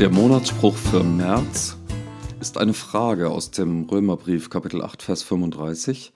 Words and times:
Der 0.00 0.10
Monatsspruch 0.10 0.74
für 0.74 1.04
März 1.04 1.76
ist 2.40 2.58
eine 2.58 2.74
Frage 2.74 3.30
aus 3.30 3.52
dem 3.52 3.84
Römerbrief 3.84 4.50
Kapitel 4.50 4.82
8 4.82 5.00
Vers 5.00 5.22
35. 5.22 6.12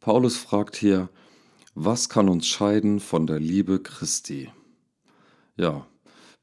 Paulus 0.00 0.36
fragt 0.36 0.76
hier, 0.76 1.08
was 1.74 2.10
kann 2.10 2.28
uns 2.28 2.46
scheiden 2.46 3.00
von 3.00 3.26
der 3.26 3.40
Liebe 3.40 3.78
Christi? 3.78 4.50
Ja, 5.56 5.86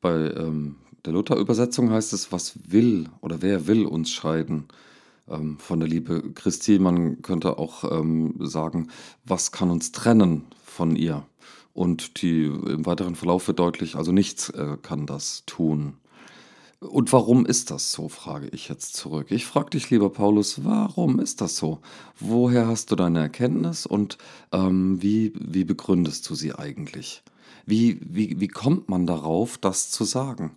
bei 0.02 0.31
ähm, 0.31 0.77
der 1.05 1.13
Luther-Übersetzung 1.13 1.91
heißt 1.91 2.11
es, 2.13 2.31
was 2.31 2.53
will 2.71 3.08
oder 3.21 3.44
wer 3.44 3.67
will 3.67 3.85
uns 3.85 4.09
scheiden 4.09 4.67
ähm, 5.30 5.59
von 5.59 5.80
der 5.80 5.88
Liebe 5.88 6.31
Christi? 6.33 6.80
Man 6.80 7.21
könnte 7.21 7.59
auch 7.59 7.83
ähm, 7.83 8.33
sagen, 8.39 8.89
was 9.25 9.52
kann 9.52 9.69
uns 9.69 9.91
trennen 9.91 10.47
von 10.66 10.95
ihr? 10.95 11.23
Und 11.73 12.23
die 12.23 12.45
im 12.45 12.88
weiteren 12.88 13.13
Verlauf 13.13 13.47
wird 13.47 13.59
deutlich, 13.59 13.95
also 13.95 14.11
nichts 14.11 14.49
äh, 14.49 14.77
kann 14.81 15.05
das 15.05 15.44
tun. 15.45 15.97
Und 16.79 17.11
warum 17.11 17.45
ist 17.45 17.71
das 17.71 17.91
so, 17.91 18.07
frage 18.07 18.47
ich 18.47 18.69
jetzt 18.69 18.95
zurück. 18.95 19.31
Ich 19.31 19.45
frage 19.45 19.71
dich, 19.71 19.89
lieber 19.89 20.09
Paulus, 20.09 20.63
warum 20.63 21.19
ist 21.19 21.41
das 21.41 21.57
so? 21.57 21.79
Woher 22.19 22.67
hast 22.67 22.91
du 22.91 22.95
deine 22.95 23.19
Erkenntnis 23.19 23.85
und 23.85 24.17
ähm, 24.53 25.02
wie, 25.02 25.33
wie 25.35 25.65
begründest 25.65 26.29
du 26.29 26.35
sie 26.35 26.53
eigentlich? 26.53 27.21
Wie, 27.66 27.99
wie, 28.02 28.39
wie 28.39 28.47
kommt 28.47 28.88
man 28.88 29.05
darauf, 29.05 29.58
das 29.58 29.91
zu 29.91 30.05
sagen? 30.05 30.55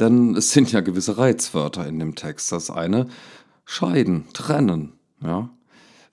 Denn 0.00 0.34
es 0.34 0.50
sind 0.50 0.72
ja 0.72 0.80
gewisse 0.80 1.18
Reizwörter 1.18 1.86
in 1.86 2.00
dem 2.00 2.16
Text. 2.16 2.50
Das 2.50 2.68
eine, 2.68 3.06
scheiden, 3.64 4.24
trennen, 4.32 4.94
ja. 5.22 5.50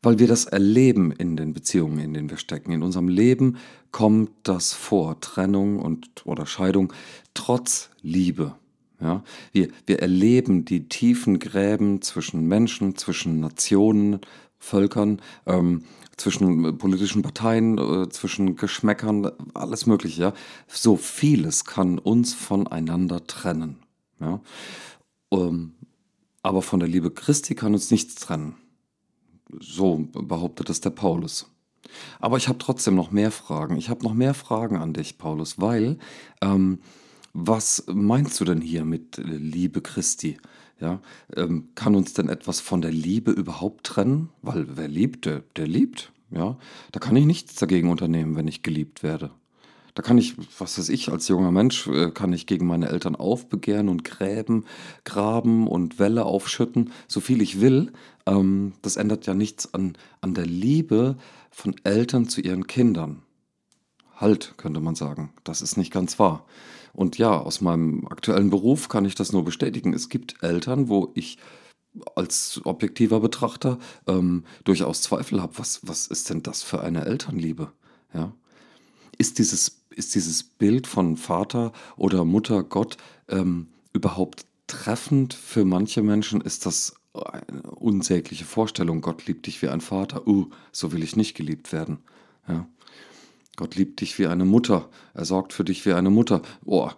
Weil 0.03 0.20
wir 0.20 0.28
das 0.28 0.45
erleben 0.45 1.11
in 1.11 1.36
den 1.36 1.53
Beziehungen, 1.53 2.00
in 2.00 2.14
denen 2.14 2.30
wir 2.30 2.38
stecken. 2.38 2.72
In 2.72 2.81
unserem 2.81 3.08
Leben 3.08 3.58
kommt 3.92 4.31
das 4.44 4.73
vor, 4.73 5.20
Trennung 5.20 5.80
und 5.80 6.26
oder 6.26 6.45
Scheidung, 6.45 6.94
trotz 7.33 7.89
Liebe. 8.02 8.55
Ja, 9.02 9.24
wir, 9.52 9.70
wir 9.88 10.00
erleben 10.00 10.64
die 10.64 10.88
tiefen 10.88 11.40
Gräben 11.40 12.02
zwischen 12.02 12.48
Menschen, 12.48 12.96
zwischen 12.96 13.40
Nationen, 13.40 14.20
Völkern, 14.60 15.22
ähm, 15.48 15.86
zwischen 16.18 16.78
politischen 16.78 17.24
Parteien, 17.24 17.78
äh, 17.80 18.10
zwischen 18.10 18.56
Geschmäckern, 18.56 19.32
alles 19.56 19.88
Mögliche. 19.88 20.22
Ja? 20.22 20.34
So 20.68 20.98
vieles 20.98 21.66
kann 21.66 21.98
uns 21.98 22.36
voneinander 22.36 23.26
trennen. 23.26 23.78
Ja? 24.20 24.40
Ähm, 25.32 25.74
aber 26.44 26.62
von 26.62 26.80
der 26.80 26.90
Liebe 26.90 27.10
Christi 27.10 27.56
kann 27.56 27.74
uns 27.74 27.90
nichts 27.90 28.16
trennen. 28.16 28.56
So 29.60 30.08
behauptet 30.14 30.70
es 30.70 30.80
der 30.82 30.92
Paulus. 30.92 31.48
Aber 32.20 32.38
ich 32.38 32.48
habe 32.48 32.60
trotzdem 32.60 32.96
noch 32.96 33.12
mehr 33.12 33.32
Fragen. 33.32 33.76
Ich 33.78 33.90
habe 33.90 34.04
noch 34.04 34.14
mehr 34.14 34.34
Fragen 34.34 34.78
an 34.78 34.94
dich, 34.94 35.18
Paulus, 35.18 35.60
weil 35.60 35.98
ähm, 36.42 36.80
was 37.34 37.86
meinst 37.88 38.40
du 38.40 38.46
denn 38.46 38.62
hier 38.62 38.86
mit 38.86 39.18
äh, 39.18 39.24
Liebe 39.24 39.82
Christi? 39.82 40.38
Ja, 40.80 41.00
ähm, 41.36 41.70
kann 41.76 41.96
uns 41.96 42.14
denn 42.14 42.28
etwas 42.28 42.60
von 42.60 42.82
der 42.82 42.92
Liebe 42.92 43.32
überhaupt 43.32 43.86
trennen? 43.86 44.30
Weil 44.42 44.66
wer 44.76 44.88
liebt, 44.88 45.26
der, 45.26 45.44
der 45.56 45.68
liebt. 45.68 46.12
Ja, 46.32 46.58
da 46.92 47.00
kann 47.00 47.16
ich 47.16 47.26
nichts 47.26 47.56
dagegen 47.56 47.90
unternehmen, 47.90 48.36
wenn 48.36 48.48
ich 48.48 48.64
geliebt 48.64 49.04
werde. 49.04 49.32
Da 49.94 50.02
kann 50.02 50.18
ich, 50.18 50.36
was 50.58 50.78
weiß 50.78 50.90
ich, 50.90 51.12
als 51.12 51.28
junger 51.28 51.52
Mensch, 51.52 51.88
äh, 51.88 52.12
kann 52.12 52.34
ich 52.34 52.48
gegen 52.48 52.66
meine 52.66 52.90
Eltern 52.90 53.16
aufbegehren 53.16 53.89
und 53.89 54.04
gräben, 54.04 54.66
graben 55.04 55.67
und 55.67 56.00
Welle 56.00 56.26
aufschütten, 56.26 56.92
so 57.08 57.20
viel 57.20 57.42
ich 57.42 57.60
will. 57.60 57.92
Ähm, 58.26 58.73
das 58.82 58.95
ändert 58.95 59.26
ja 59.26 59.34
nichts 59.34 59.73
an, 59.73 59.94
an 60.22 60.34
der 60.34 60.45
Liebe 60.45 61.17
von 61.50 61.76
Eltern 61.84 62.28
zu 62.28 62.42
ihren 62.42 62.67
Kindern. 62.67 63.23
Halt, 64.21 64.54
könnte 64.58 64.80
man 64.80 64.95
sagen. 64.95 65.33
Das 65.43 65.61
ist 65.61 65.77
nicht 65.77 65.92
ganz 65.92 66.20
wahr. 66.20 66.45
Und 66.93 67.17
ja, 67.17 67.37
aus 67.37 67.61
meinem 67.61 68.08
aktuellen 68.08 68.49
Beruf 68.49 68.87
kann 68.87 69.05
ich 69.05 69.15
das 69.15 69.32
nur 69.32 69.43
bestätigen. 69.43 69.93
Es 69.93 70.09
gibt 70.09 70.43
Eltern, 70.43 70.89
wo 70.89 71.11
ich 71.15 71.37
als 72.15 72.61
objektiver 72.64 73.20
Betrachter 73.20 73.80
ähm, 74.08 74.45
durchaus 74.64 75.02
Zweifel 75.02 75.42
habe, 75.42 75.58
was, 75.58 75.81
was 75.83 76.08
ist 76.08 76.30
denn 76.30 76.43
das 76.43 76.64
für 76.64 76.81
eine 76.81 77.05
Elternliebe? 77.05 77.71
Ja? 78.14 78.31
Ist, 79.17 79.39
dieses, 79.39 79.81
ist 79.89 80.15
dieses 80.15 80.43
Bild 80.43 80.87
von 80.87 81.17
Vater 81.17 81.71
oder 81.98 82.23
Mutter 82.23 82.64
Gott 82.64 82.98
ähm, 83.27 83.67
überhaupt 83.93 84.45
treffend 84.67 85.33
für 85.33 85.65
manche 85.65 86.02
Menschen? 86.02 86.42
Ist 86.42 86.65
das 86.65 86.95
eine 87.14 87.64
unsägliche 87.64 88.45
Vorstellung, 88.45 89.02
Gott 89.02 89.26
liebt 89.26 89.48
dich 89.48 89.61
wie 89.61 89.67
ein 89.67 89.81
Vater? 89.81 90.27
Uh, 90.27 90.49
so 90.71 90.93
will 90.93 91.04
ich 91.04 91.15
nicht 91.15 91.36
geliebt 91.36 91.73
werden. 91.73 91.99
Ja? 92.48 92.67
Gott 93.58 93.76
liebt 93.76 94.02
dich 94.02 94.17
wie 94.17 94.28
eine 94.28 94.45
Mutter. 94.45 94.89
Er 95.14 95.26
sorgt 95.26 95.54
für 95.54 95.64
dich 95.64 95.86
wie 95.86 95.94
eine 95.94 96.10
Mutter. 96.10 96.42
Oh, 96.66 96.89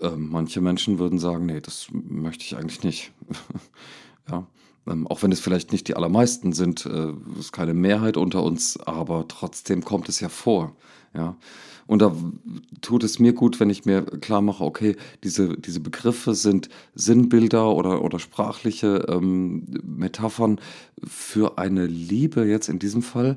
äh, 0.00 0.10
manche 0.10 0.60
Menschen 0.60 0.98
würden 0.98 1.18
sagen, 1.18 1.46
nee, 1.46 1.60
das 1.60 1.88
möchte 1.90 2.44
ich 2.44 2.56
eigentlich 2.56 2.82
nicht. 2.82 3.12
ja, 4.30 4.46
ähm, 4.86 5.06
auch 5.06 5.22
wenn 5.22 5.32
es 5.32 5.40
vielleicht 5.40 5.72
nicht 5.72 5.88
die 5.88 5.96
allermeisten 5.96 6.52
sind, 6.52 6.86
äh, 6.86 7.12
ist 7.38 7.52
keine 7.52 7.74
Mehrheit 7.74 8.16
unter 8.16 8.42
uns, 8.42 8.78
aber 8.78 9.26
trotzdem 9.28 9.84
kommt 9.84 10.08
es 10.08 10.20
ja 10.20 10.28
vor. 10.28 10.76
Ja, 11.14 11.36
und 11.86 12.00
da 12.00 12.14
tut 12.80 13.04
es 13.04 13.18
mir 13.18 13.32
gut, 13.32 13.60
wenn 13.60 13.68
ich 13.68 13.84
mir 13.84 14.02
klar 14.02 14.40
mache, 14.40 14.64
okay, 14.64 14.96
diese, 15.24 15.58
diese 15.58 15.80
Begriffe 15.80 16.34
sind 16.34 16.68
Sinnbilder 16.94 17.74
oder, 17.74 18.02
oder 18.02 18.18
sprachliche 18.18 19.06
ähm, 19.08 19.66
Metaphern 19.82 20.60
für 21.04 21.58
eine 21.58 21.86
Liebe 21.86 22.46
jetzt 22.46 22.68
in 22.68 22.78
diesem 22.78 23.02
Fall, 23.02 23.36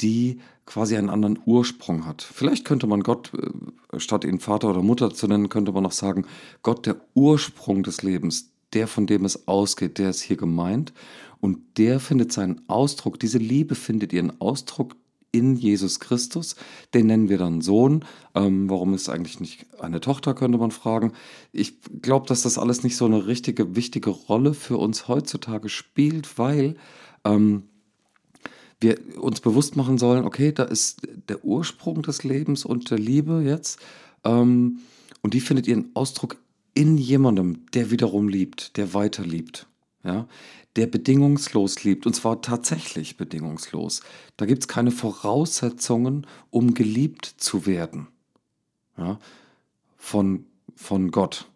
die 0.00 0.40
quasi 0.66 0.96
einen 0.96 1.10
anderen 1.10 1.38
Ursprung 1.44 2.06
hat. 2.06 2.22
Vielleicht 2.22 2.64
könnte 2.64 2.86
man 2.86 3.02
Gott, 3.02 3.32
äh, 3.34 4.00
statt 4.00 4.24
ihn 4.24 4.40
Vater 4.40 4.70
oder 4.70 4.82
Mutter 4.82 5.12
zu 5.12 5.26
nennen, 5.26 5.48
könnte 5.48 5.72
man 5.72 5.82
noch 5.82 5.92
sagen, 5.92 6.26
Gott, 6.62 6.86
der 6.86 6.96
Ursprung 7.14 7.82
des 7.82 8.02
Lebens, 8.02 8.52
der, 8.72 8.88
von 8.88 9.06
dem 9.06 9.24
es 9.24 9.46
ausgeht, 9.46 9.98
der 9.98 10.10
ist 10.10 10.22
hier 10.22 10.36
gemeint. 10.36 10.92
Und 11.40 11.78
der 11.78 12.00
findet 12.00 12.32
seinen 12.32 12.62
Ausdruck, 12.68 13.20
diese 13.20 13.38
Liebe 13.38 13.74
findet 13.74 14.12
ihren 14.12 14.40
Ausdruck 14.40 14.96
in 15.34 15.56
Jesus 15.56 16.00
Christus. 16.00 16.54
Den 16.94 17.08
nennen 17.08 17.28
wir 17.28 17.38
dann 17.38 17.60
Sohn. 17.60 18.04
Ähm, 18.34 18.70
warum 18.70 18.94
ist 18.94 19.08
eigentlich 19.08 19.40
nicht 19.40 19.66
eine 19.80 20.00
Tochter, 20.00 20.32
könnte 20.32 20.58
man 20.58 20.70
fragen. 20.70 21.12
Ich 21.52 21.80
glaube, 22.00 22.26
dass 22.28 22.42
das 22.42 22.56
alles 22.56 22.84
nicht 22.84 22.96
so 22.96 23.04
eine 23.04 23.26
richtige, 23.26 23.74
wichtige 23.74 24.10
Rolle 24.10 24.54
für 24.54 24.78
uns 24.78 25.08
heutzutage 25.08 25.68
spielt, 25.68 26.38
weil 26.38 26.76
ähm, 27.24 27.64
wir 28.84 28.98
uns 29.20 29.40
bewusst 29.40 29.74
machen 29.74 29.98
sollen, 29.98 30.24
okay, 30.24 30.52
da 30.52 30.62
ist 30.62 31.02
der 31.28 31.44
Ursprung 31.44 32.02
des 32.02 32.22
Lebens 32.22 32.64
und 32.64 32.90
der 32.90 32.98
Liebe 32.98 33.42
jetzt. 33.44 33.80
Ähm, 34.22 34.78
und 35.22 35.34
die 35.34 35.40
findet 35.40 35.66
ihren 35.66 35.90
Ausdruck 35.94 36.36
in 36.74 36.96
jemandem, 36.96 37.66
der 37.72 37.90
wiederum 37.90 38.28
liebt, 38.28 38.76
der 38.76 38.94
weiter 38.94 39.24
liebt. 39.24 39.66
Ja, 40.04 40.28
der 40.76 40.86
bedingungslos 40.86 41.82
liebt, 41.84 42.04
und 42.06 42.14
zwar 42.14 42.42
tatsächlich 42.42 43.16
bedingungslos. 43.16 44.02
Da 44.36 44.44
gibt 44.44 44.62
es 44.62 44.68
keine 44.68 44.90
Voraussetzungen, 44.90 46.26
um 46.50 46.74
geliebt 46.74 47.24
zu 47.24 47.64
werden. 47.64 48.08
Ja, 48.98 49.18
von, 49.96 50.44
von 50.76 51.10
Gott 51.10 51.48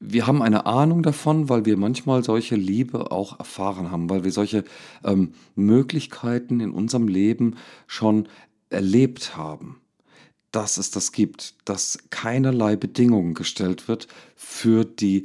wir 0.00 0.26
haben 0.26 0.42
eine 0.42 0.66
Ahnung 0.66 1.02
davon, 1.02 1.48
weil 1.48 1.64
wir 1.64 1.76
manchmal 1.76 2.22
solche 2.24 2.56
Liebe 2.56 3.10
auch 3.10 3.38
erfahren 3.38 3.90
haben, 3.90 4.10
weil 4.10 4.24
wir 4.24 4.32
solche 4.32 4.64
ähm, 5.04 5.34
Möglichkeiten 5.54 6.60
in 6.60 6.72
unserem 6.72 7.08
Leben 7.08 7.56
schon 7.86 8.28
erlebt 8.70 9.36
haben, 9.36 9.80
dass 10.50 10.76
es 10.76 10.90
das 10.90 11.12
gibt, 11.12 11.54
dass 11.64 11.98
keinerlei 12.10 12.76
Bedingungen 12.76 13.34
gestellt 13.34 13.88
wird 13.88 14.08
für 14.36 14.84
die 14.84 15.22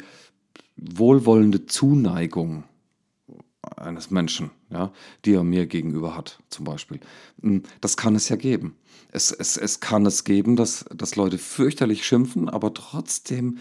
wohlwollende 0.77 1.66
Zuneigung 1.66 2.63
eines 3.75 4.10
Menschen, 4.10 4.51
ja, 4.69 4.92
die 5.25 5.33
er 5.33 5.44
mir 5.44 5.68
gegenüber 5.68 6.16
hat, 6.16 6.39
zum 6.50 6.66
Beispiel. 6.66 7.00
Hm, 7.42 7.63
das 7.81 7.98
kann 7.98 8.16
es 8.16 8.30
ja 8.30 8.36
geben. 8.36 8.75
Es, 9.12 9.31
es, 9.31 9.57
es 9.57 9.80
kann 9.80 10.06
es 10.06 10.24
geben, 10.24 10.56
dass, 10.56 10.86
dass 10.95 11.16
Leute 11.16 11.38
fürchterlich 11.38 12.06
schimpfen, 12.06 12.48
aber 12.48 12.74
trotzdem 12.74 13.57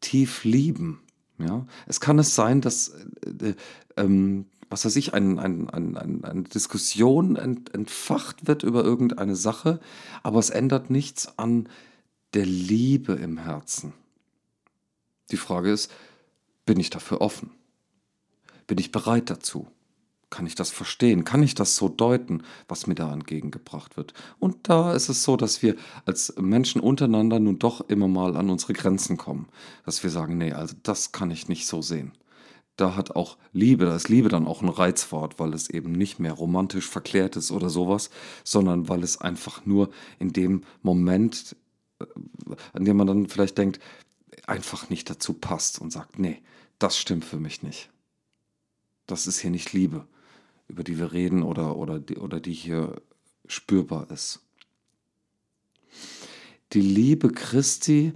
tief 0.00 0.44
lieben. 0.44 1.00
Ja? 1.38 1.66
Es 1.86 2.00
kann 2.00 2.18
es 2.18 2.34
sein, 2.34 2.60
dass, 2.60 2.88
äh, 2.88 3.54
ähm, 3.96 4.46
was 4.68 4.84
weiß 4.84 4.96
ich, 4.96 5.14
ein, 5.14 5.38
ein, 5.38 5.68
ein, 5.70 6.24
eine 6.24 6.42
Diskussion 6.42 7.36
ent, 7.36 7.74
entfacht 7.74 8.46
wird 8.46 8.62
über 8.62 8.84
irgendeine 8.84 9.36
Sache, 9.36 9.80
aber 10.22 10.38
es 10.38 10.50
ändert 10.50 10.90
nichts 10.90 11.38
an 11.38 11.68
der 12.34 12.46
Liebe 12.46 13.14
im 13.14 13.38
Herzen. 13.38 13.92
Die 15.30 15.36
Frage 15.36 15.72
ist, 15.72 15.90
bin 16.66 16.78
ich 16.78 16.90
dafür 16.90 17.20
offen? 17.20 17.50
Bin 18.66 18.78
ich 18.78 18.92
bereit 18.92 19.30
dazu? 19.30 19.66
Kann 20.30 20.46
ich 20.46 20.54
das 20.54 20.70
verstehen? 20.70 21.24
Kann 21.24 21.42
ich 21.42 21.56
das 21.56 21.74
so 21.74 21.88
deuten, 21.88 22.44
was 22.68 22.86
mir 22.86 22.94
da 22.94 23.12
entgegengebracht 23.12 23.96
wird? 23.96 24.14
Und 24.38 24.68
da 24.68 24.94
ist 24.94 25.08
es 25.08 25.24
so, 25.24 25.36
dass 25.36 25.60
wir 25.60 25.74
als 26.06 26.34
Menschen 26.38 26.80
untereinander 26.80 27.40
nun 27.40 27.58
doch 27.58 27.80
immer 27.88 28.06
mal 28.06 28.36
an 28.36 28.48
unsere 28.48 28.72
Grenzen 28.72 29.16
kommen. 29.16 29.48
Dass 29.84 30.04
wir 30.04 30.10
sagen, 30.10 30.38
nee, 30.38 30.52
also 30.52 30.76
das 30.84 31.10
kann 31.10 31.32
ich 31.32 31.48
nicht 31.48 31.66
so 31.66 31.82
sehen. 31.82 32.12
Da 32.76 32.94
hat 32.96 33.16
auch 33.16 33.36
Liebe, 33.52 33.84
da 33.84 33.96
ist 33.96 34.08
Liebe 34.08 34.28
dann 34.28 34.46
auch 34.46 34.62
ein 34.62 34.68
Reizwort, 34.68 35.38
weil 35.40 35.52
es 35.52 35.68
eben 35.68 35.92
nicht 35.92 36.20
mehr 36.20 36.32
romantisch 36.32 36.88
verklärt 36.88 37.36
ist 37.36 37.50
oder 37.50 37.68
sowas, 37.68 38.08
sondern 38.44 38.88
weil 38.88 39.02
es 39.02 39.20
einfach 39.20 39.66
nur 39.66 39.90
in 40.20 40.32
dem 40.32 40.62
Moment, 40.80 41.56
äh, 41.98 42.06
an 42.72 42.84
dem 42.84 42.96
man 42.96 43.08
dann 43.08 43.28
vielleicht 43.28 43.58
denkt, 43.58 43.80
einfach 44.46 44.90
nicht 44.90 45.10
dazu 45.10 45.34
passt 45.34 45.80
und 45.80 45.92
sagt, 45.92 46.18
nee, 46.20 46.40
das 46.78 46.96
stimmt 46.96 47.24
für 47.24 47.38
mich 47.38 47.62
nicht. 47.62 47.90
Das 49.06 49.26
ist 49.26 49.40
hier 49.40 49.50
nicht 49.50 49.72
Liebe, 49.72 50.06
über 50.70 50.84
die 50.84 50.98
wir 50.98 51.12
reden 51.12 51.42
oder, 51.42 51.76
oder, 51.76 51.98
die, 51.98 52.16
oder 52.16 52.40
die 52.40 52.52
hier 52.52 53.02
spürbar 53.46 54.10
ist. 54.10 54.40
Die 56.72 56.80
Liebe 56.80 57.30
Christi, 57.30 58.12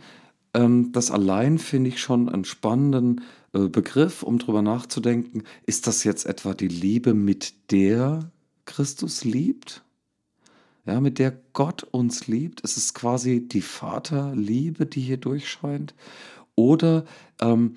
ähm, 0.54 0.92
das 0.92 1.10
allein 1.10 1.58
finde 1.58 1.88
ich 1.88 2.00
schon 2.00 2.28
einen 2.28 2.44
spannenden 2.44 3.22
äh, 3.52 3.68
Begriff, 3.68 4.22
um 4.22 4.38
drüber 4.38 4.62
nachzudenken. 4.62 5.42
Ist 5.66 5.86
das 5.86 6.04
jetzt 6.04 6.26
etwa 6.26 6.54
die 6.54 6.68
Liebe, 6.68 7.14
mit 7.14 7.72
der 7.72 8.30
Christus 8.64 9.24
liebt? 9.24 9.82
Ja, 10.86 11.00
mit 11.00 11.18
der 11.18 11.36
Gott 11.52 11.82
uns 11.82 12.28
liebt? 12.28 12.60
Ist 12.60 12.76
es 12.76 12.94
quasi 12.94 13.40
die 13.48 13.62
Vaterliebe, 13.62 14.86
die 14.86 15.00
hier 15.00 15.16
durchscheint? 15.16 15.94
Oder 16.54 17.04
ähm, 17.40 17.76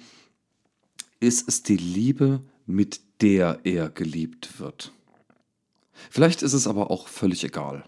ist 1.20 1.48
es 1.48 1.64
die 1.64 1.78
Liebe, 1.78 2.42
mit 2.68 3.00
der 3.22 3.60
er 3.64 3.90
geliebt 3.90 4.60
wird? 4.60 4.92
Vielleicht 6.10 6.42
ist 6.42 6.54
es 6.54 6.68
aber 6.68 6.92
auch 6.92 7.08
völlig 7.08 7.44
egal. 7.44 7.84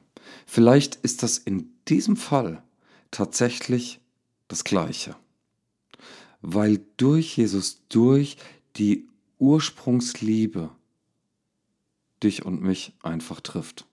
Vielleicht 0.45 0.95
ist 0.95 1.23
das 1.23 1.37
in 1.37 1.71
diesem 1.87 2.17
Fall 2.17 2.63
tatsächlich 3.11 3.99
das 4.47 4.63
Gleiche. 4.63 5.15
Weil 6.41 6.81
durch 6.97 7.37
Jesus, 7.37 7.81
durch 7.89 8.37
die 8.77 9.07
Ursprungsliebe 9.37 10.71
dich 12.23 12.45
und 12.45 12.61
mich 12.61 12.93
einfach 13.01 13.41
trifft. 13.41 13.85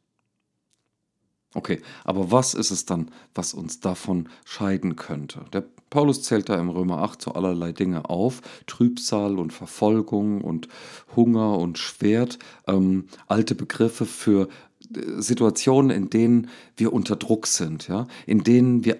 Okay, 1.54 1.80
aber 2.04 2.30
was 2.30 2.54
ist 2.54 2.70
es 2.70 2.84
dann, 2.84 3.10
was 3.34 3.54
uns 3.54 3.80
davon 3.80 4.28
scheiden 4.44 4.96
könnte? 4.96 5.44
Der 5.52 5.64
Paulus 5.90 6.22
zählt 6.22 6.48
da 6.48 6.58
im 6.58 6.68
Römer 6.68 6.98
8 6.98 7.22
so 7.22 7.32
allerlei 7.32 7.72
Dinge 7.72 8.10
auf, 8.10 8.42
Trübsal 8.66 9.38
und 9.38 9.52
Verfolgung 9.52 10.40
und 10.40 10.68
Hunger 11.14 11.58
und 11.58 11.78
Schwert, 11.78 12.38
ähm, 12.66 13.04
alte 13.28 13.54
Begriffe 13.54 14.04
für 14.04 14.48
äh, 14.94 15.20
Situationen, 15.20 15.90
in 15.90 16.10
denen 16.10 16.48
wir 16.76 16.92
unter 16.92 17.16
Druck 17.16 17.46
sind, 17.46 17.88
ja, 17.88 18.06
in 18.26 18.42
denen 18.42 18.84
wir 18.84 18.98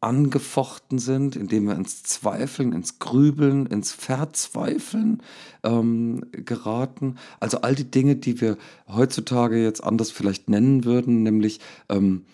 angefochten 0.00 1.00
sind, 1.00 1.34
indem 1.34 1.66
wir 1.66 1.74
ins 1.74 2.04
Zweifeln, 2.04 2.72
ins 2.72 3.00
Grübeln, 3.00 3.66
ins 3.66 3.90
Verzweifeln 3.90 5.22
ähm, 5.64 6.24
geraten. 6.30 7.16
Also 7.40 7.62
all 7.62 7.74
die 7.74 7.90
Dinge, 7.90 8.14
die 8.14 8.40
wir 8.40 8.58
heutzutage 8.86 9.60
jetzt 9.60 9.82
anders 9.82 10.12
vielleicht 10.12 10.48
nennen 10.48 10.84
würden, 10.84 11.24
nämlich 11.24 11.58
ähm, 11.88 12.24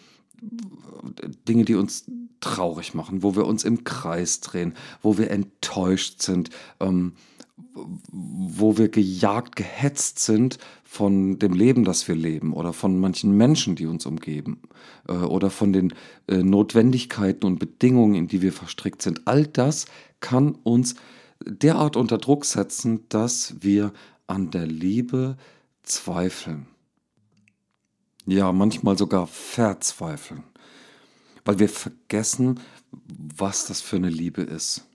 Dinge, 1.48 1.64
die 1.64 1.74
uns 1.74 2.06
traurig 2.40 2.94
machen, 2.94 3.22
wo 3.22 3.36
wir 3.36 3.46
uns 3.46 3.64
im 3.64 3.84
Kreis 3.84 4.40
drehen, 4.40 4.74
wo 5.02 5.18
wir 5.18 5.30
enttäuscht 5.30 6.22
sind, 6.22 6.50
ähm, 6.80 7.12
wo 8.10 8.78
wir 8.78 8.88
gejagt, 8.88 9.56
gehetzt 9.56 10.18
sind 10.18 10.58
von 10.84 11.38
dem 11.38 11.54
Leben, 11.54 11.84
das 11.84 12.06
wir 12.06 12.14
leben 12.14 12.52
oder 12.52 12.72
von 12.72 12.98
manchen 12.98 13.36
Menschen, 13.36 13.74
die 13.74 13.86
uns 13.86 14.06
umgeben 14.06 14.60
äh, 15.08 15.12
oder 15.12 15.50
von 15.50 15.72
den 15.72 15.94
äh, 16.28 16.36
Notwendigkeiten 16.36 17.46
und 17.46 17.58
Bedingungen, 17.58 18.14
in 18.14 18.28
die 18.28 18.42
wir 18.42 18.52
verstrickt 18.52 19.02
sind. 19.02 19.22
All 19.26 19.46
das 19.46 19.86
kann 20.20 20.56
uns 20.62 20.94
derart 21.44 21.96
unter 21.96 22.18
Druck 22.18 22.44
setzen, 22.44 23.04
dass 23.08 23.56
wir 23.60 23.92
an 24.26 24.50
der 24.50 24.66
Liebe 24.66 25.36
zweifeln. 25.82 26.66
Ja, 28.26 28.52
manchmal 28.52 28.96
sogar 28.96 29.26
verzweifeln, 29.26 30.44
weil 31.44 31.58
wir 31.58 31.68
vergessen, 31.68 32.60
was 33.36 33.66
das 33.66 33.80
für 33.80 33.96
eine 33.96 34.08
Liebe 34.08 34.42
ist. 34.42 34.86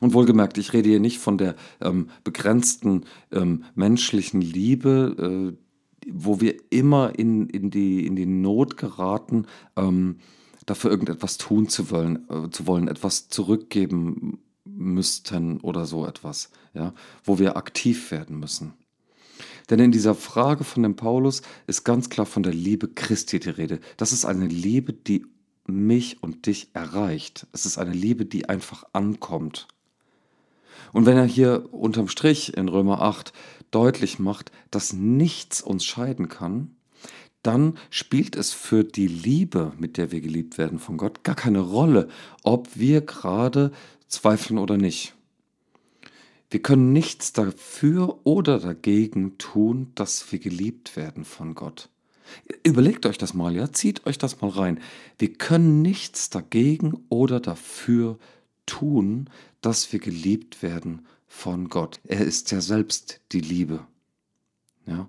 Und 0.00 0.14
wohlgemerkt, 0.14 0.58
ich 0.58 0.72
rede 0.72 0.88
hier 0.88 1.00
nicht 1.00 1.18
von 1.18 1.36
der 1.36 1.56
ähm, 1.80 2.08
begrenzten 2.22 3.04
ähm, 3.32 3.64
menschlichen 3.74 4.40
Liebe, 4.40 5.54
äh, 5.54 6.08
wo 6.10 6.40
wir 6.40 6.54
immer 6.70 7.18
in, 7.18 7.48
in, 7.48 7.70
die, 7.70 8.06
in 8.06 8.16
die 8.16 8.26
Not 8.26 8.76
geraten, 8.76 9.46
ähm, 9.76 10.18
dafür 10.66 10.90
irgendetwas 10.90 11.38
tun 11.38 11.68
zu 11.68 11.90
wollen, 11.90 12.28
äh, 12.28 12.50
zu 12.50 12.66
wollen, 12.66 12.88
etwas 12.88 13.28
zurückgeben 13.28 14.38
müssten 14.64 15.60
oder 15.60 15.86
so 15.86 16.06
etwas, 16.06 16.50
ja, 16.74 16.94
wo 17.24 17.38
wir 17.38 17.56
aktiv 17.56 18.10
werden 18.10 18.38
müssen. 18.38 18.74
Denn 19.72 19.80
in 19.80 19.90
dieser 19.90 20.14
Frage 20.14 20.64
von 20.64 20.82
dem 20.82 20.96
Paulus 20.96 21.40
ist 21.66 21.82
ganz 21.82 22.10
klar 22.10 22.26
von 22.26 22.42
der 22.42 22.52
Liebe 22.52 22.88
Christi 22.88 23.40
die 23.40 23.48
Rede. 23.48 23.80
Das 23.96 24.12
ist 24.12 24.26
eine 24.26 24.46
Liebe, 24.46 24.92
die 24.92 25.24
mich 25.64 26.22
und 26.22 26.44
dich 26.44 26.68
erreicht. 26.74 27.46
Es 27.52 27.64
ist 27.64 27.78
eine 27.78 27.94
Liebe, 27.94 28.26
die 28.26 28.50
einfach 28.50 28.84
ankommt. 28.92 29.68
Und 30.92 31.06
wenn 31.06 31.16
er 31.16 31.24
hier 31.24 31.72
unterm 31.72 32.08
Strich 32.08 32.54
in 32.54 32.68
Römer 32.68 33.00
8 33.00 33.32
deutlich 33.70 34.18
macht, 34.18 34.52
dass 34.70 34.92
nichts 34.92 35.62
uns 35.62 35.86
scheiden 35.86 36.28
kann, 36.28 36.76
dann 37.42 37.78
spielt 37.88 38.36
es 38.36 38.52
für 38.52 38.84
die 38.84 39.08
Liebe, 39.08 39.72
mit 39.78 39.96
der 39.96 40.12
wir 40.12 40.20
geliebt 40.20 40.58
werden 40.58 40.80
von 40.80 40.98
Gott, 40.98 41.24
gar 41.24 41.34
keine 41.34 41.60
Rolle, 41.60 42.08
ob 42.42 42.68
wir 42.76 43.00
gerade 43.00 43.72
zweifeln 44.06 44.58
oder 44.58 44.76
nicht. 44.76 45.14
Wir 46.52 46.60
können 46.60 46.92
nichts 46.92 47.32
dafür 47.32 48.20
oder 48.24 48.58
dagegen 48.58 49.38
tun, 49.38 49.90
dass 49.94 50.30
wir 50.32 50.38
geliebt 50.38 50.98
werden 50.98 51.24
von 51.24 51.54
Gott. 51.54 51.88
Überlegt 52.62 53.06
euch 53.06 53.16
das 53.16 53.32
mal, 53.32 53.56
ja, 53.56 53.72
zieht 53.72 54.06
euch 54.06 54.18
das 54.18 54.42
mal 54.42 54.50
rein. 54.50 54.78
Wir 55.18 55.32
können 55.32 55.80
nichts 55.80 56.28
dagegen 56.28 57.06
oder 57.08 57.40
dafür 57.40 58.18
tun, 58.66 59.30
dass 59.62 59.94
wir 59.94 59.98
geliebt 59.98 60.62
werden 60.62 61.06
von 61.26 61.70
Gott. 61.70 62.00
Er 62.04 62.20
ist 62.20 62.50
ja 62.50 62.60
selbst 62.60 63.20
die 63.32 63.40
Liebe. 63.40 63.86
Ja? 64.84 65.08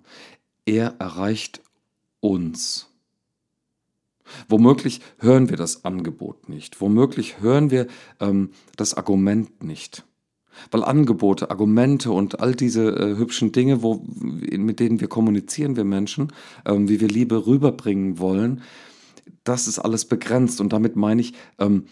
Er 0.63 0.95
erreicht 0.99 1.59
uns. 2.21 2.87
Womöglich 4.47 5.01
hören 5.17 5.49
wir 5.49 5.57
das 5.57 5.83
Angebot 5.83 6.47
nicht. 6.47 6.79
Womöglich 6.79 7.41
hören 7.41 7.69
wir 7.69 7.87
ähm, 8.21 8.51
das 8.77 8.93
Argument 8.93 9.61
nicht. 9.61 10.05
Weil 10.71 10.83
Angebote, 10.83 11.49
Argumente 11.49 12.11
und 12.11 12.39
all 12.39 12.55
diese 12.55 12.89
äh, 12.89 13.17
hübschen 13.17 13.51
Dinge, 13.51 13.81
wo, 13.81 14.03
mit 14.05 14.79
denen 14.79 14.99
wir 14.99 15.07
kommunizieren, 15.07 15.75
wir 15.75 15.83
Menschen, 15.83 16.31
ähm, 16.65 16.89
wie 16.89 16.99
wir 16.99 17.07
Liebe 17.07 17.45
rüberbringen 17.47 18.19
wollen, 18.19 18.61
das 19.43 19.67
ist 19.67 19.79
alles 19.79 20.05
begrenzt. 20.05 20.61
Und 20.61 20.73
damit 20.73 20.95
meine 20.95 21.21
ich, 21.21 21.33
ähm, 21.59 21.85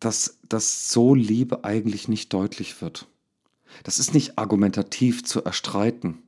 dass, 0.00 0.38
dass 0.48 0.90
so 0.90 1.14
Liebe 1.14 1.64
eigentlich 1.64 2.08
nicht 2.08 2.32
deutlich 2.32 2.80
wird. 2.82 3.06
Das 3.84 3.98
ist 3.98 4.14
nicht 4.14 4.38
argumentativ 4.38 5.24
zu 5.24 5.44
erstreiten. 5.44 6.18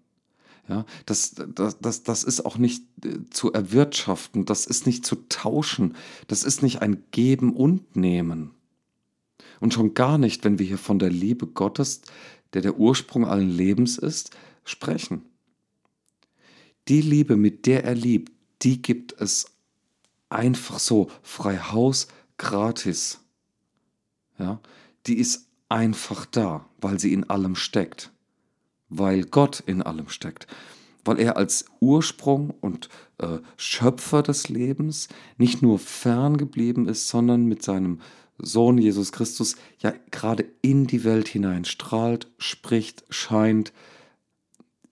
Ja, 0.68 0.84
das, 1.06 1.34
das, 1.54 1.78
das, 1.80 2.02
das 2.02 2.24
ist 2.24 2.44
auch 2.44 2.58
nicht 2.58 2.84
äh, 3.02 3.20
zu 3.30 3.52
erwirtschaften, 3.52 4.44
das 4.44 4.66
ist 4.66 4.86
nicht 4.86 5.06
zu 5.06 5.16
tauschen, 5.30 5.94
das 6.26 6.44
ist 6.44 6.62
nicht 6.62 6.82
ein 6.82 7.04
Geben 7.10 7.56
und 7.56 7.96
Nehmen. 7.96 8.50
Und 9.60 9.74
schon 9.74 9.94
gar 9.94 10.18
nicht, 10.18 10.44
wenn 10.44 10.58
wir 10.58 10.66
hier 10.66 10.78
von 10.78 10.98
der 10.98 11.10
Liebe 11.10 11.46
Gottes, 11.46 12.02
der 12.52 12.62
der 12.62 12.78
Ursprung 12.78 13.26
allen 13.26 13.50
Lebens 13.50 13.98
ist, 13.98 14.36
sprechen. 14.64 15.22
Die 16.88 17.02
Liebe, 17.02 17.36
mit 17.36 17.66
der 17.66 17.84
er 17.84 17.94
liebt, 17.94 18.32
die 18.62 18.80
gibt 18.80 19.20
es 19.20 19.52
einfach 20.28 20.78
so, 20.78 21.10
frei 21.22 21.58
Haus, 21.58 22.08
gratis. 22.38 23.20
Ja, 24.38 24.60
die 25.06 25.18
ist 25.18 25.48
einfach 25.68 26.26
da, 26.26 26.64
weil 26.80 26.98
sie 26.98 27.12
in 27.12 27.28
allem 27.28 27.56
steckt, 27.56 28.12
weil 28.88 29.24
Gott 29.24 29.60
in 29.66 29.82
allem 29.82 30.08
steckt, 30.08 30.46
weil 31.04 31.18
er 31.18 31.36
als 31.36 31.66
Ursprung 31.80 32.50
und 32.60 32.88
äh, 33.18 33.38
Schöpfer 33.56 34.22
des 34.22 34.48
Lebens 34.48 35.08
nicht 35.36 35.60
nur 35.60 35.78
fern 35.78 36.36
geblieben 36.36 36.88
ist, 36.88 37.08
sondern 37.08 37.46
mit 37.46 37.62
seinem 37.62 38.00
Sohn 38.38 38.78
Jesus 38.78 39.12
Christus 39.12 39.56
ja 39.80 39.92
gerade 40.10 40.44
in 40.62 40.86
die 40.86 41.04
Welt 41.04 41.28
hinein 41.28 41.64
strahlt, 41.64 42.30
spricht, 42.38 43.04
scheint. 43.10 43.72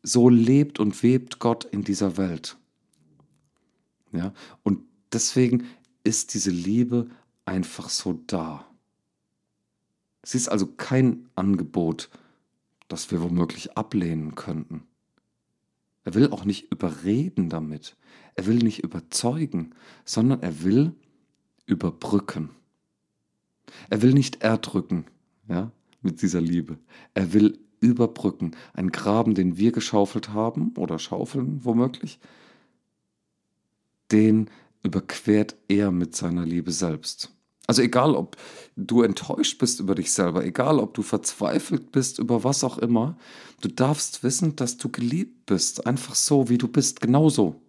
So 0.02 0.28
lebt 0.28 0.78
und 0.78 1.02
webt 1.02 1.38
Gott 1.38 1.64
in 1.64 1.82
dieser 1.82 2.16
Welt. 2.16 2.56
Ja, 4.12 4.32
und 4.62 4.80
deswegen 5.12 5.66
ist 6.04 6.34
diese 6.34 6.50
Liebe 6.50 7.08
einfach 7.44 7.88
so 7.88 8.20
da. 8.26 8.66
Sie 10.24 10.38
ist 10.38 10.48
also 10.48 10.66
kein 10.66 11.28
Angebot, 11.34 12.10
das 12.88 13.10
wir 13.10 13.22
womöglich 13.22 13.76
ablehnen 13.76 14.34
könnten. 14.34 14.82
Er 16.04 16.14
will 16.14 16.30
auch 16.30 16.44
nicht 16.44 16.70
überreden 16.72 17.48
damit. 17.48 17.96
Er 18.34 18.46
will 18.46 18.58
nicht 18.58 18.84
überzeugen, 18.84 19.74
sondern 20.04 20.40
er 20.42 20.62
will 20.62 20.94
überbrücken. 21.66 22.50
Er 23.90 24.02
will 24.02 24.12
nicht 24.12 24.42
erdrücken, 24.42 25.06
ja, 25.48 25.70
mit 26.02 26.22
dieser 26.22 26.40
Liebe. 26.40 26.78
Er 27.14 27.32
will 27.32 27.58
überbrücken. 27.80 28.52
Ein 28.72 28.90
Graben, 28.90 29.34
den 29.34 29.56
wir 29.56 29.72
geschaufelt 29.72 30.30
haben 30.30 30.72
oder 30.76 30.98
schaufeln 30.98 31.64
womöglich, 31.64 32.18
den 34.12 34.48
überquert 34.82 35.56
er 35.68 35.90
mit 35.90 36.14
seiner 36.14 36.46
Liebe 36.46 36.72
selbst. 36.72 37.32
Also 37.66 37.82
egal, 37.82 38.14
ob 38.14 38.36
du 38.76 39.02
enttäuscht 39.02 39.58
bist 39.58 39.80
über 39.80 39.96
dich 39.96 40.12
selber, 40.12 40.44
egal, 40.44 40.78
ob 40.78 40.94
du 40.94 41.02
verzweifelt 41.02 41.90
bist 41.90 42.20
über 42.20 42.44
was 42.44 42.62
auch 42.62 42.78
immer, 42.78 43.18
du 43.60 43.68
darfst 43.68 44.22
wissen, 44.22 44.54
dass 44.54 44.76
du 44.76 44.88
geliebt 44.88 45.46
bist, 45.46 45.86
einfach 45.86 46.14
so, 46.14 46.48
wie 46.48 46.58
du 46.58 46.68
bist, 46.68 47.00
genauso. 47.00 47.60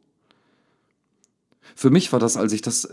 Für 1.75 1.89
mich 1.89 2.13
war 2.13 2.19
das, 2.19 2.37
als 2.37 2.53
ich 2.53 2.61
das 2.61 2.87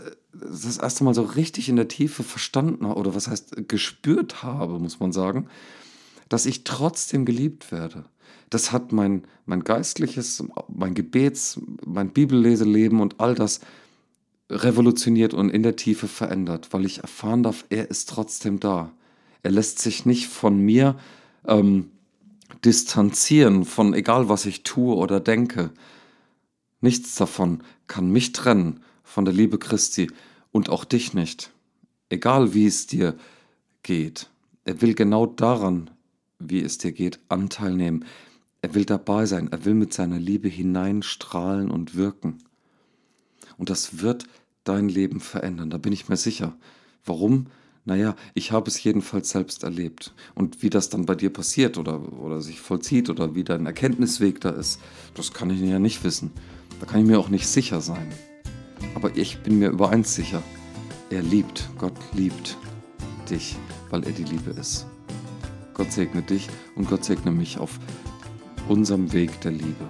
das 0.49 0.77
erste 0.77 1.03
Mal 1.03 1.13
so 1.13 1.23
richtig 1.23 1.69
in 1.69 1.75
der 1.75 1.87
Tiefe 1.87 2.23
verstanden 2.23 2.85
oder 2.85 3.15
was 3.15 3.27
heißt 3.27 3.67
gespürt 3.67 4.43
habe, 4.43 4.79
muss 4.79 4.99
man 4.99 5.11
sagen, 5.11 5.47
dass 6.29 6.45
ich 6.45 6.63
trotzdem 6.63 7.25
geliebt 7.25 7.71
werde. 7.71 8.05
Das 8.49 8.71
hat 8.71 8.91
mein, 8.91 9.23
mein 9.45 9.63
geistliches, 9.63 10.43
mein 10.67 10.93
Gebets, 10.93 11.59
mein 11.85 12.09
Bibelleseleben 12.09 12.99
und 12.99 13.19
all 13.19 13.35
das 13.35 13.59
revolutioniert 14.49 15.33
und 15.33 15.49
in 15.49 15.63
der 15.63 15.75
Tiefe 15.75 16.07
verändert, 16.07 16.69
weil 16.71 16.85
ich 16.85 16.99
erfahren 16.99 17.43
darf, 17.43 17.65
er 17.69 17.89
ist 17.89 18.09
trotzdem 18.09 18.59
da. 18.59 18.91
Er 19.43 19.51
lässt 19.51 19.79
sich 19.79 20.05
nicht 20.05 20.27
von 20.27 20.59
mir 20.59 20.97
ähm, 21.47 21.89
distanzieren, 22.63 23.65
von 23.65 23.93
egal 23.93 24.29
was 24.29 24.45
ich 24.45 24.63
tue 24.63 24.95
oder 24.95 25.19
denke. 25.19 25.71
Nichts 26.81 27.15
davon 27.15 27.63
kann 27.87 28.11
mich 28.11 28.31
trennen 28.31 28.81
von 29.03 29.25
der 29.25 29.33
Liebe 29.33 29.57
Christi 29.57 30.07
und 30.55 30.69
auch 30.69 30.85
dich 30.85 31.13
nicht. 31.13 31.51
Egal 32.07 32.53
wie 32.53 32.65
es 32.65 32.87
dir 32.87 33.17
geht. 33.83 34.29
Er 34.63 34.81
will 34.81 34.93
genau 34.93 35.25
daran, 35.25 35.89
wie 36.39 36.61
es 36.61 36.77
dir 36.77 36.93
geht, 36.93 37.19
Anteil 37.27 37.75
nehmen. 37.75 38.05
Er 38.61 38.73
will 38.73 38.85
dabei 38.85 39.25
sein. 39.25 39.49
Er 39.51 39.65
will 39.65 39.73
mit 39.73 39.93
seiner 39.93 40.17
Liebe 40.17 40.47
hineinstrahlen 40.47 41.69
und 41.69 41.95
wirken. 41.95 42.37
Und 43.57 43.69
das 43.69 43.99
wird 43.99 44.27
dein 44.63 44.87
Leben 44.87 45.19
verändern, 45.19 45.71
da 45.71 45.77
bin 45.77 45.91
ich 45.91 46.07
mir 46.07 46.15
sicher. 46.15 46.55
Warum? 47.03 47.47
Naja, 47.83 48.15
ich 48.33 48.53
habe 48.53 48.69
es 48.69 48.81
jedenfalls 48.81 49.31
selbst 49.31 49.63
erlebt. 49.63 50.13
Und 50.35 50.63
wie 50.63 50.69
das 50.69 50.87
dann 50.87 51.05
bei 51.05 51.15
dir 51.15 51.33
passiert 51.33 51.77
oder, 51.77 52.13
oder 52.17 52.41
sich 52.41 52.61
vollzieht 52.61 53.09
oder 53.09 53.35
wie 53.35 53.43
dein 53.43 53.65
Erkenntnisweg 53.65 54.39
da 54.39 54.51
ist, 54.51 54.79
das 55.15 55.33
kann 55.33 55.49
ich 55.49 55.59
ja 55.59 55.79
nicht 55.79 56.05
wissen. 56.05 56.31
Da 56.79 56.85
kann 56.85 57.01
ich 57.01 57.07
mir 57.07 57.19
auch 57.19 57.29
nicht 57.29 57.45
sicher 57.45 57.81
sein. 57.81 58.07
Aber 58.95 59.15
ich 59.15 59.39
bin 59.39 59.59
mir 59.59 59.69
über 59.69 59.89
eins 59.89 60.15
sicher. 60.15 60.41
Er 61.09 61.21
liebt, 61.21 61.69
Gott 61.77 61.93
liebt 62.13 62.57
dich, 63.29 63.55
weil 63.89 64.03
er 64.03 64.11
die 64.11 64.23
Liebe 64.23 64.51
ist. 64.51 64.87
Gott 65.73 65.91
segne 65.91 66.21
dich 66.21 66.47
und 66.75 66.89
Gott 66.89 67.03
segne 67.03 67.31
mich 67.31 67.59
auf 67.59 67.79
unserem 68.67 69.13
Weg 69.13 69.39
der 69.41 69.51
Liebe. 69.51 69.85